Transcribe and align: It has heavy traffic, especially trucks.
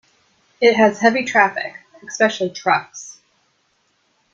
It 0.59 0.75
has 0.77 0.99
heavy 1.01 1.23
traffic, 1.25 1.75
especially 2.01 2.49
trucks. 2.49 3.19